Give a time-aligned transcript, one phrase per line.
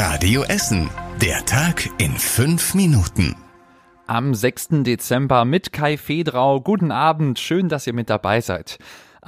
[0.00, 0.88] Radio Essen.
[1.20, 3.34] Der Tag in fünf Minuten.
[4.06, 4.84] Am 6.
[4.84, 6.60] Dezember mit Kai Fedrau.
[6.60, 7.40] Guten Abend.
[7.40, 8.78] Schön, dass ihr mit dabei seid.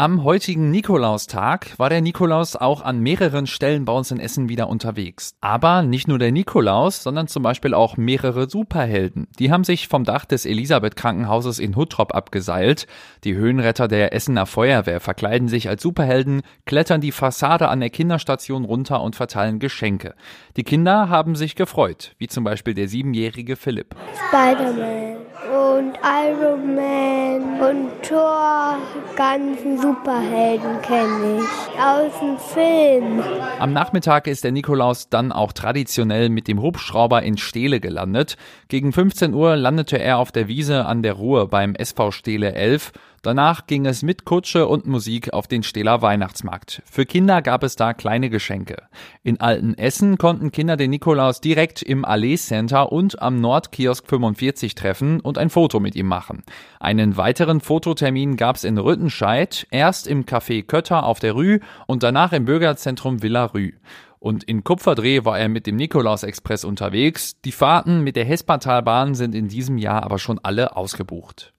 [0.01, 4.71] Am heutigen Nikolaustag war der Nikolaus auch an mehreren Stellen bei uns in Essen wieder
[4.71, 5.35] unterwegs.
[5.43, 9.29] Aber nicht nur der Nikolaus, sondern zum Beispiel auch mehrere Superhelden.
[9.39, 12.87] Die haben sich vom Dach des Elisabeth Krankenhauses in Huttrop abgeseilt.
[13.25, 18.65] Die Höhenretter der Essener Feuerwehr verkleiden sich als Superhelden, klettern die Fassade an der Kinderstation
[18.65, 20.15] runter und verteilen Geschenke.
[20.57, 23.95] Die Kinder haben sich gefreut, wie zum Beispiel der siebenjährige Philipp.
[24.31, 25.17] Spider-Man
[25.53, 27.20] und Iron Man
[27.61, 28.79] und Thor,
[29.17, 33.23] ganzen Superhelden kenne ich aus dem Film.
[33.59, 38.37] Am Nachmittag ist der Nikolaus dann auch traditionell mit dem Hubschrauber in Steele gelandet.
[38.69, 42.93] Gegen 15 Uhr landete er auf der Wiese an der Ruhr beim SV Steele 11
[43.23, 46.81] Danach ging es mit Kutsche und Musik auf den Stähler Weihnachtsmarkt.
[46.87, 48.85] Für Kinder gab es da kleine Geschenke.
[49.23, 54.75] In Alten Essen konnten Kinder den Nikolaus direkt im Allee Center und am Nordkiosk 45
[54.75, 56.45] treffen und ein Foto mit ihm machen.
[56.79, 62.03] Einen weiteren Fototermin gab es in Rüttenscheid, erst im Café Kötter auf der Rue und
[62.03, 63.73] danach im Bürgerzentrum Villa Rue.
[64.19, 67.39] Und in Kupferdreh war er mit dem Nikolaus Express unterwegs.
[67.43, 71.53] Die Fahrten mit der Hespertalbahn sind in diesem Jahr aber schon alle ausgebucht.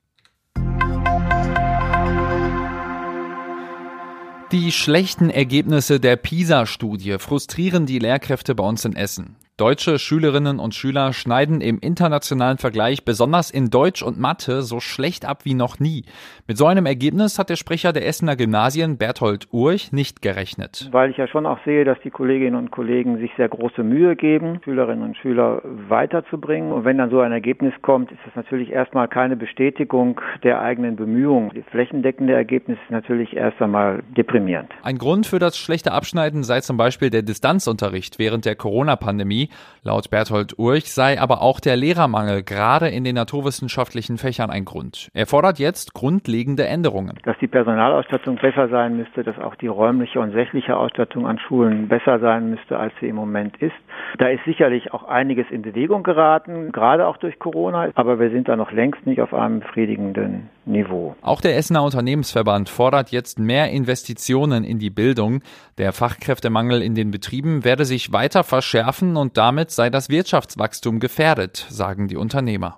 [4.51, 9.37] Die schlechten Ergebnisse der PISA-Studie frustrieren die Lehrkräfte bei uns in Essen.
[9.57, 15.23] Deutsche Schülerinnen und Schüler schneiden im internationalen Vergleich besonders in Deutsch und Mathe so schlecht
[15.23, 16.05] ab wie noch nie.
[16.47, 20.89] Mit so einem Ergebnis hat der Sprecher der Essener Gymnasien Berthold Urch nicht gerechnet.
[20.91, 24.15] Weil ich ja schon auch sehe, dass die Kolleginnen und Kollegen sich sehr große Mühe
[24.15, 26.71] geben, Schülerinnen und Schüler weiterzubringen.
[26.71, 30.95] Und wenn dann so ein Ergebnis kommt, ist das natürlich erstmal keine Bestätigung der eigenen
[30.95, 31.51] Bemühungen.
[31.53, 34.71] Das flächendeckende Ergebnis ist natürlich erst einmal deprimierend.
[34.81, 39.40] Ein Grund für das schlechte Abschneiden sei zum Beispiel der Distanzunterricht während der Corona-Pandemie.
[39.83, 45.09] Laut Berthold Urch sei aber auch der Lehrermangel gerade in den naturwissenschaftlichen Fächern ein Grund.
[45.13, 47.17] Er fordert jetzt grundlegende Änderungen.
[47.23, 51.87] Dass die Personalausstattung besser sein müsste, dass auch die räumliche und sächliche Ausstattung an Schulen
[51.87, 53.75] besser sein müsste, als sie im Moment ist.
[54.17, 58.47] Da ist sicherlich auch einiges in Bewegung geraten, gerade auch durch Corona, aber wir sind
[58.47, 61.15] da noch längst nicht auf einem befriedigenden Niveau.
[61.21, 65.41] Auch der Essener Unternehmensverband fordert jetzt mehr Investitionen in die Bildung.
[65.77, 71.65] Der Fachkräftemangel in den Betrieben werde sich weiter verschärfen und damit sei das Wirtschaftswachstum gefährdet,
[71.69, 72.77] sagen die Unternehmer.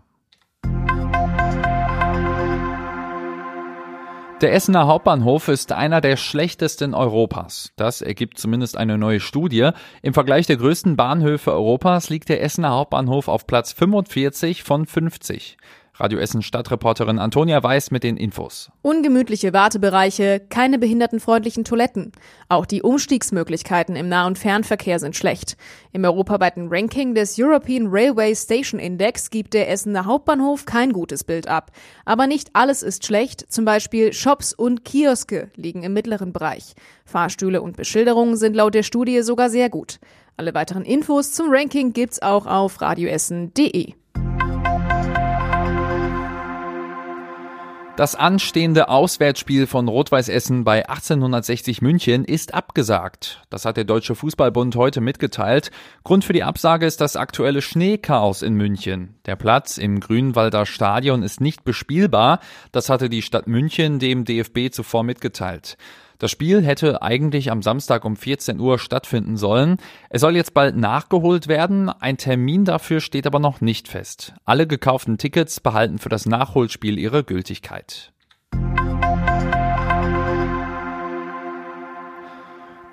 [4.43, 7.71] Der Essener Hauptbahnhof ist einer der schlechtesten Europas.
[7.77, 9.69] Das ergibt zumindest eine neue Studie.
[10.01, 15.55] Im Vergleich der größten Bahnhöfe Europas liegt der Essener Hauptbahnhof auf Platz 45 von 50.
[15.95, 18.71] Radio Essen Stadtreporterin Antonia Weiß mit den Infos.
[18.81, 22.13] Ungemütliche Wartebereiche, keine behindertenfreundlichen Toiletten.
[22.49, 25.55] Auch die Umstiegsmöglichkeiten im Nah- und Fernverkehr sind schlecht.
[25.91, 31.47] Im europaweiten Ranking des European Railway Station Index gibt der Essener Hauptbahnhof kein gutes Bild
[31.47, 31.71] ab.
[32.05, 33.51] Aber nicht alles ist schlecht.
[33.53, 36.73] Zum Beispiel Shops und Kioske liegen im mittleren Bereich.
[37.05, 39.99] Fahrstühle und Beschilderungen sind laut der Studie sogar sehr gut.
[40.37, 43.93] Alle weiteren Infos zum Ranking gibt's auch auf radioessen.de.
[47.95, 53.43] Das anstehende Auswärtsspiel von Rot-Weiß Essen bei 1860 München ist abgesagt.
[53.51, 55.69] Das hat der Deutsche Fußballbund heute mitgeteilt.
[56.03, 59.13] Grund für die Absage ist das aktuelle Schneechaos in München.
[59.27, 62.39] Der Platz im Grünwalder Stadion ist nicht bespielbar.
[62.71, 65.77] Das hatte die Stadt München dem DFB zuvor mitgeteilt.
[66.23, 69.75] Das Spiel hätte eigentlich am Samstag um 14 Uhr stattfinden sollen.
[70.09, 71.89] Es soll jetzt bald nachgeholt werden.
[71.89, 74.33] Ein Termin dafür steht aber noch nicht fest.
[74.45, 78.12] Alle gekauften Tickets behalten für das Nachholspiel ihre Gültigkeit.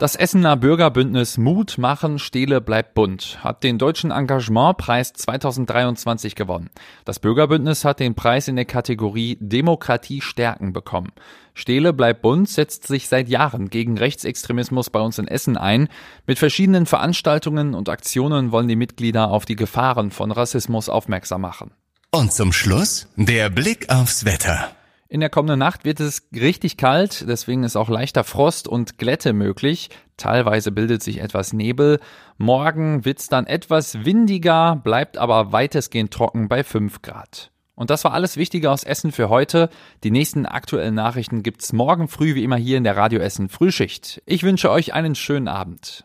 [0.01, 6.71] Das Essener Bürgerbündnis Mut machen, Stehle bleibt bunt hat den Deutschen Engagementpreis 2023 gewonnen.
[7.05, 11.13] Das Bürgerbündnis hat den Preis in der Kategorie Demokratie stärken bekommen.
[11.53, 15.91] Stehle bleibt bunt setzt sich seit Jahren gegen Rechtsextremismus bei uns in Essen ein.
[16.27, 21.73] Mit verschiedenen Veranstaltungen und Aktionen wollen die Mitglieder auf die Gefahren von Rassismus aufmerksam machen.
[22.11, 24.71] Und zum Schluss der Blick aufs Wetter.
[25.13, 29.33] In der kommenden Nacht wird es richtig kalt, deswegen ist auch leichter Frost und Glätte
[29.33, 29.91] möglich.
[30.17, 31.99] Teilweise bildet sich etwas Nebel.
[32.39, 37.51] Morgen wird's dann etwas windiger, bleibt aber weitestgehend trocken bei 5 Grad.
[37.75, 39.69] Und das war alles Wichtige aus Essen für heute.
[40.05, 44.23] Die nächsten aktuellen Nachrichten gibt's morgen früh wie immer hier in der Radio Essen Frühschicht.
[44.27, 46.05] Ich wünsche euch einen schönen Abend.